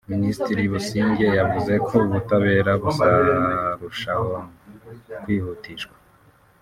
Minisitiri 0.13 0.61
Busingye 0.73 1.27
yavuze 1.39 1.73
ko 1.87 1.93
ubutabera 2.07 2.71
buzarushaho 2.81 4.33
kwihutishwa 5.21 5.95